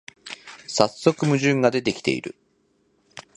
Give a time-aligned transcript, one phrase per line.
[0.67, 2.33] さっそく矛盾が出てきてる